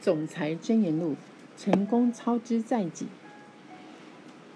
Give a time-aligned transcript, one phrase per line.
[0.00, 1.16] 总裁箴言录：
[1.56, 3.06] 成功操之在己。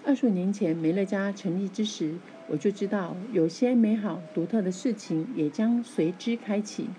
[0.05, 2.15] 二十五年前，美乐家成立之时，
[2.47, 6.89] 我就知道有些美好独特的事情也将随之开启。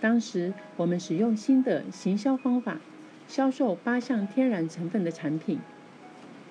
[0.00, 2.80] 当时，我们使用新的行销方法，
[3.28, 5.58] 销售八项天然成分的产品，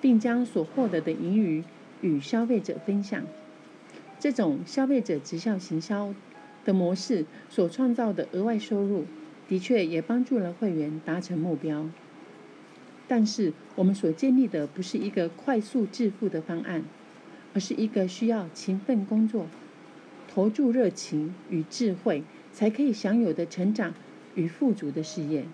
[0.00, 1.62] 并将所获得的盈余
[2.00, 3.24] 与消费者分享。
[4.18, 6.14] 这种消费者直销行销
[6.64, 9.04] 的模式所创造的额外收入，
[9.48, 11.88] 的确也帮助了会员达成目标。
[13.08, 16.84] 但是，我们所建立的不是一个快速致富的方案，
[17.54, 19.46] 而是一个需要勤奋工作、
[20.28, 23.94] 投注热情与智慧才可以享有的成长
[24.34, 25.44] 与富足的事业。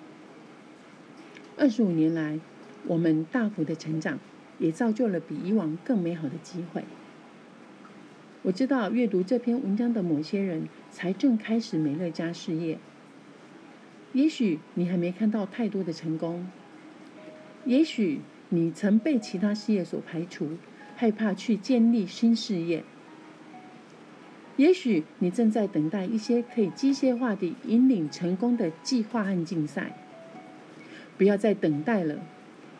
[1.58, 2.40] 二十五年来，
[2.86, 4.18] 我们大幅的成长，
[4.58, 6.84] 也造就了比以往更美好的机会。
[8.44, 12.78] 我知道，阅读这篇文章的某些人才正开始美乐家事业。
[14.12, 16.46] 也许你还没看到太多的成功，
[17.64, 20.50] 也许你曾被其他事业所排除，
[20.96, 22.84] 害怕去建立新事业。
[24.56, 29.96] 也许你正在等待一些可以机械化地引领成功的计划和竞赛。
[31.16, 32.22] 不要再等待了，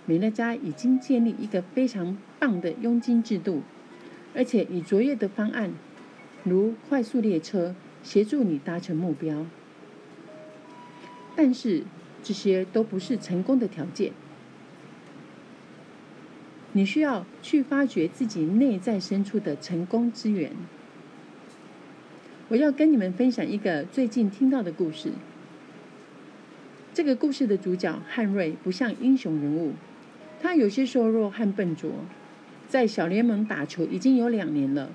[0.04, 3.62] 美乐家已经建立一个非常棒的佣金制度。
[4.34, 5.72] 而且以卓越的方案，
[6.44, 9.46] 如快速列车，协助你达成目标。
[11.34, 11.84] 但是
[12.22, 14.12] 这些都不是成功的条件。
[16.72, 20.52] 你需要去发掘自己内在深处的成功之源。
[22.48, 25.12] 我要跟你们分享一个最近听到的故事。
[26.94, 29.72] 这个故事的主角汉瑞不像英雄人物，
[30.40, 31.90] 他有些瘦弱和笨拙。
[32.68, 34.90] 在小联盟打球已经有两年了，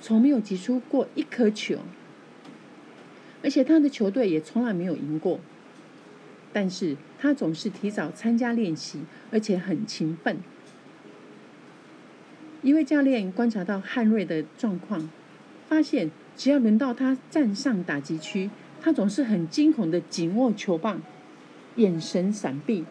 [0.00, 1.78] 从没有击出过一颗球，
[3.42, 5.40] 而且他的球队也从来没有赢过。
[6.52, 9.00] 但是他总是提早参加练习，
[9.30, 10.38] 而且很勤奋。
[12.62, 15.10] 一位教练观察到汉瑞的状况，
[15.68, 21.02] 发现只要轮到他站上打击区，他总是很惊恐的紧握球棒，
[21.76, 22.84] 眼神闪避，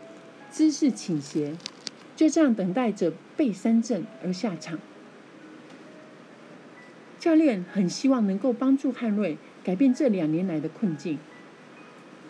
[0.50, 1.56] 姿势倾斜。
[2.16, 4.78] 就这样等待着被三振而下场。
[7.18, 11.18] 教练很希望能够帮助汉瑞改变这两年来的困境。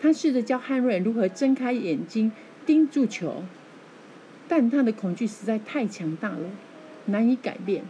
[0.02, 2.32] 他试着教汉瑞如何睁开眼睛
[2.66, 3.44] 盯住球，
[4.48, 6.50] 但他的恐惧实在太强大了，
[7.06, 7.84] 难以改变。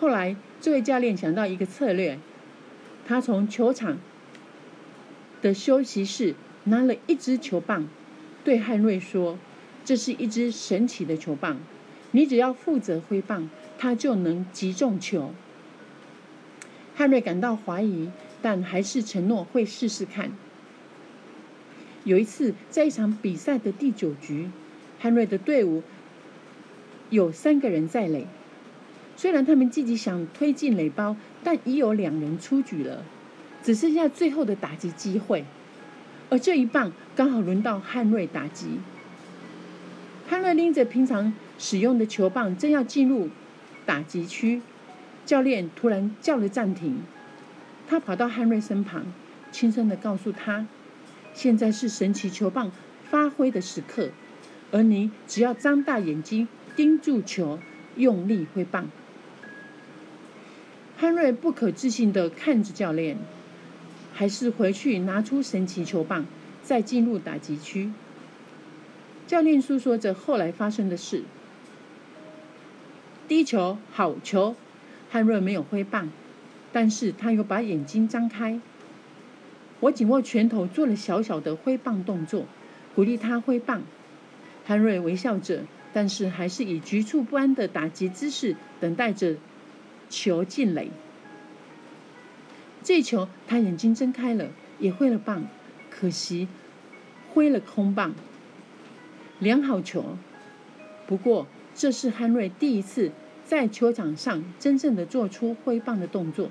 [0.00, 2.18] 后来，这位教练想到一个策略，
[3.06, 3.98] 他从球场
[5.42, 6.34] 的休息室
[6.64, 7.86] 拿了一支球棒，
[8.42, 9.38] 对汉瑞说。
[9.84, 11.58] 这是一支神奇的球棒，
[12.10, 15.32] 你只要负责挥棒，它就能击中球。
[16.94, 18.10] 汉瑞感到怀疑，
[18.42, 20.32] 但还是承诺会试试看。
[22.08, 24.48] 有一次，在一场比赛的第九局，
[24.98, 25.82] 汉瑞的队伍
[27.10, 28.26] 有三个人在垒，
[29.14, 31.14] 虽然他们积极想推进垒包，
[31.44, 33.04] 但已有两人出局了，
[33.62, 35.44] 只剩下最后的打击机会。
[36.30, 38.78] 而这一棒刚好轮到汉瑞打击。
[40.26, 43.28] 汉瑞拎着平常使用的球棒，正要进入
[43.84, 44.62] 打击区，
[45.26, 47.02] 教练突然叫了暂停。
[47.86, 49.04] 他跑到汉瑞身旁，
[49.52, 50.66] 轻声的告诉他
[51.38, 52.72] ：“现在是神奇球棒
[53.08, 54.10] 发挥的时刻，
[54.72, 57.60] 而你只要张大眼睛盯住球，
[57.94, 58.90] 用力挥棒。”
[60.98, 63.18] 汉瑞不可置信的看着教练，
[64.12, 66.26] 还是回去拿出神奇球棒，
[66.64, 67.92] 再进入打击区。
[69.28, 71.22] 教练诉说着后来发生的事。
[73.28, 74.56] 第一球好球，
[75.08, 76.10] 汉瑞没有挥棒，
[76.72, 78.58] 但是他又把眼睛张开。
[79.80, 82.46] 我紧握拳头做了小小的挥棒动作，
[82.94, 83.82] 鼓励他挥棒。
[84.64, 89.36] 汉瑞微笑着，但是还是以局促不安的打击姿势等待着
[90.10, 90.90] 球进垒。
[92.82, 95.46] 这球他眼睛睁开了，也挥了棒，
[95.90, 96.48] 可惜
[97.32, 98.14] 挥了空棒。
[99.38, 100.16] 良好球，
[101.06, 103.12] 不过这是汉瑞第一次
[103.44, 106.50] 在球场上真正的做出挥棒的动作。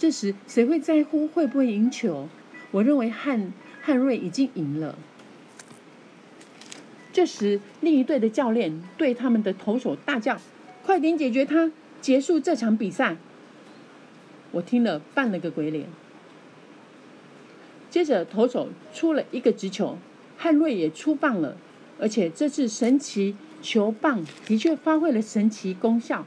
[0.00, 2.26] 这时谁会在乎会不会赢球？
[2.70, 3.52] 我认为汉
[3.82, 4.96] 汉瑞已经赢了。
[7.12, 10.40] 这时另一队的教练对他们的投手大叫
[10.82, 11.70] ：“快点解决他，
[12.00, 13.18] 结束这场比赛！”
[14.52, 15.86] 我听了扮了个鬼脸。
[17.90, 19.98] 接着投手出了一个直球。
[20.38, 21.58] 汉瑞也出棒了，
[21.98, 26.24] 而且这次神奇球棒的确发挥了神奇功效。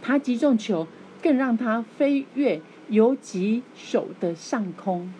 [0.00, 0.86] 他击中球，
[1.20, 5.12] 更让他飞越游击手的上空。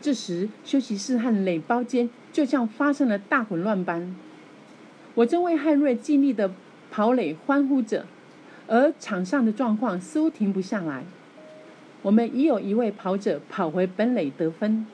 [0.00, 4.14] 这时，休息室和垒包间就像发生了大混乱般。
[5.14, 6.52] 我正为汉瑞尽力的
[6.90, 8.06] 跑垒欢呼着，
[8.66, 11.04] 而场上的状况似乎停不下来。
[12.02, 14.86] 我们已有一位跑者跑回本垒得分，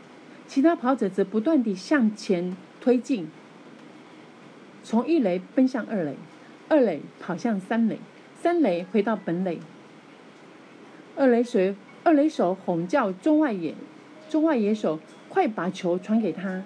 [0.48, 3.28] 其他跑者则不断地向前推进，
[4.82, 6.16] 从一垒奔向二垒，
[6.68, 8.00] 二垒跑向三垒，
[8.40, 9.60] 三垒回到本垒。
[11.16, 11.74] 二垒手
[12.04, 13.74] 二垒手哄叫中外野，
[14.28, 16.62] 中外野手快把球传给他。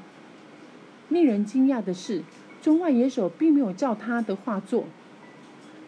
[1.09, 2.23] 令人惊讶的是，
[2.61, 4.85] 中外野手并没有照他的话做。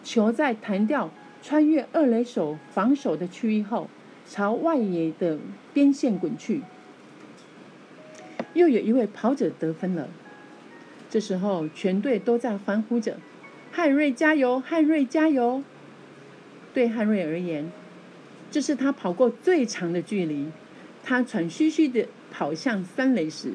[0.03, 1.11] 球在弹跳
[1.43, 3.91] 穿越二垒手防守的区域后。
[4.25, 5.37] 朝外野的
[5.75, 6.63] 边线滚去，
[8.55, 10.09] 又有一位跑者得分了。
[11.11, 13.19] 这时候，全队都在欢呼着
[13.73, 15.65] ：“汉瑞加油，汉瑞加油！”
[16.73, 17.71] 对汉瑞而言，
[18.53, 20.47] 这是他跑过最长的距离。
[21.03, 23.55] 他喘吁吁地跑向三垒时，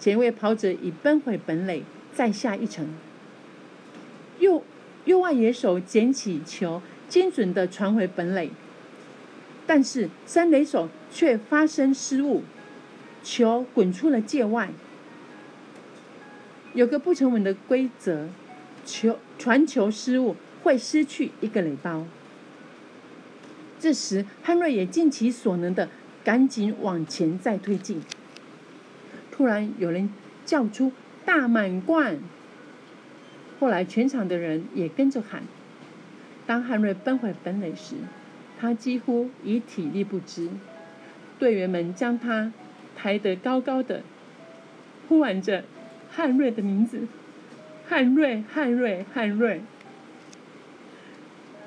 [0.00, 2.88] 前一位跑者已奔回本垒，再下一层。
[4.40, 4.64] 右
[5.04, 8.50] 右外野手捡起球，精准地传回本垒。
[9.66, 12.42] 但是三垒手却发生失误，
[13.22, 14.70] 球滚出了界外。
[16.72, 18.28] 有个不成文的规则，
[18.86, 22.06] 球传球失误会失去一个垒包。
[23.78, 25.88] 这时汉瑞也尽其所能的
[26.24, 28.02] 赶紧往前再推进。
[29.30, 30.10] 突然有人
[30.44, 30.92] 叫出
[31.24, 32.18] “大满贯”，
[33.60, 35.42] 后来全场的人也跟着喊。
[36.46, 37.94] 当汉瑞奔回本垒时，
[38.58, 40.50] 他几乎已体力不支，
[41.38, 42.52] 队员们将他
[42.96, 44.02] 抬得高高的，
[45.08, 45.64] 呼喊着
[46.10, 47.02] 汉瑞的名字
[47.88, 49.60] ：“汉瑞，汉瑞，汉瑞！”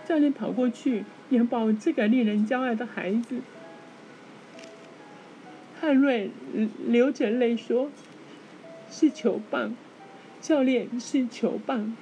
[0.05, 3.41] 教练跑过去拥抱这个令人骄傲的孩子。
[5.79, 6.29] 汉瑞
[6.85, 7.89] 流着泪说
[8.91, 9.75] ：“是球棒，
[10.39, 11.97] 教练是球棒。”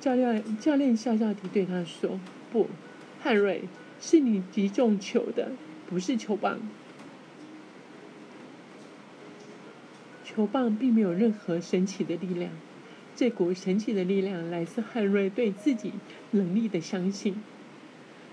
[0.00, 2.18] 教练教练笑笑地对他说
[2.50, 2.68] ：“不。”
[3.20, 3.64] 汉瑞，
[4.00, 5.52] 是你击中球的，
[5.88, 6.58] 不是球棒。
[10.22, 12.50] 球棒并没有任何神奇的力量，
[13.16, 15.92] 这股神奇的力量来自汉瑞对自己
[16.32, 17.42] 能力的相信，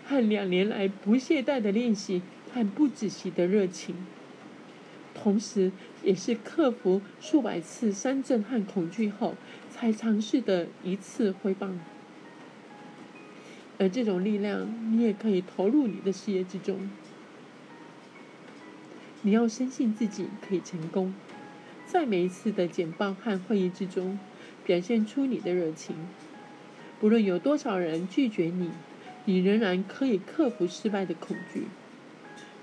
[0.05, 3.95] 和两年来不懈怠的练习和不止息的热情，
[5.13, 5.71] 同时
[6.03, 9.35] 也是克服数百次山震和恐惧后
[9.69, 11.79] 才尝试的一次挥棒。
[13.77, 16.89] 而这种力量，你也可以投入你的事业之中。
[19.21, 21.13] 你要深信自己可以成功，
[21.85, 24.17] 在每一次的简报和会议之中，
[24.65, 25.95] 表现出你的热情。
[26.99, 28.69] 不论有多少人拒绝你，
[29.25, 31.67] 你仍然可以克服失败的恐惧，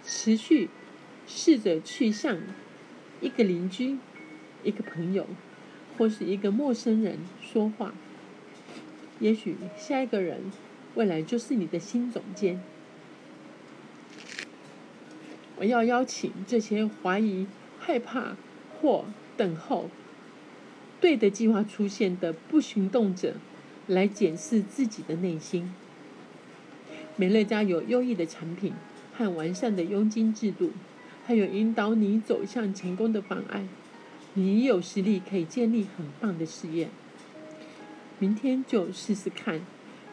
[0.04, 0.68] 持续
[1.26, 2.38] 试着去向
[3.20, 3.98] 一个邻居、
[4.62, 5.26] 一个朋友
[5.96, 7.92] 或是一个陌生人说话。
[9.20, 10.52] 也许下一个人。
[10.94, 12.60] 未来就是你的新总监。
[15.56, 17.46] 我要邀请这些怀疑、
[17.78, 18.36] 害怕
[18.74, 19.04] 或
[19.36, 19.90] 等候
[21.00, 23.34] 对的计划出现的不行动者，
[23.86, 25.72] 来检视自己的内心。
[27.16, 28.72] 美乐家有优异的产品
[29.16, 30.72] 和完善的佣金制度，
[31.26, 33.68] 还有引导你走向成功的方案。
[34.34, 36.88] 你有实力可以建立很棒的事业。
[38.18, 39.60] 明天就试试看。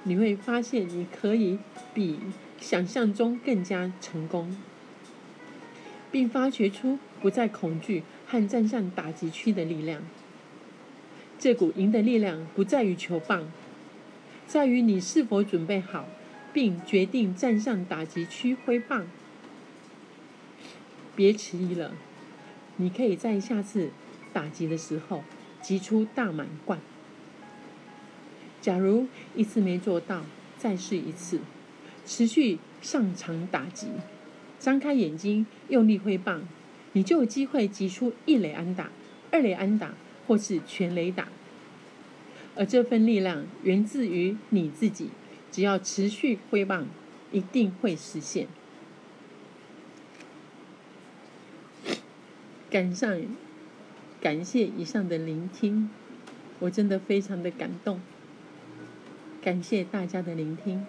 [0.08, 1.58] 你会发现，你可以
[1.94, 2.20] 比
[2.60, 4.56] 想象中更加成功，
[6.12, 10.04] 并发掘出不再恐惧和站上打击区的力量。
[11.46, 13.48] 这股赢的力量不在于球棒，
[14.48, 16.08] 在于你是否准备好，
[16.52, 19.06] 并决定站上打击区挥棒。
[21.16, 21.94] 别迟疑了，
[22.78, 23.92] 你可以在下次
[24.34, 25.24] 打击的时候
[25.62, 26.80] 击出大满贯。
[28.60, 30.26] 假如一次没做到，
[30.58, 31.42] 再试一次，
[32.08, 33.90] 持续上场打击，
[34.58, 36.42] 张开眼睛用力挥棒，
[36.94, 38.90] 你就有机会击出一垒安打、
[39.30, 39.94] 二垒安打
[40.28, 41.28] 或是全垒打。
[42.56, 45.10] 而这份力量源自于你自己，
[45.52, 46.88] 只要持续挥棒，
[47.32, 48.48] 一定会实现。
[52.70, 53.22] 感上，
[54.22, 55.90] 感谢以上的聆听，
[56.60, 58.02] 我真的非常的感动。
[59.42, 60.86] 感谢大家的聆听。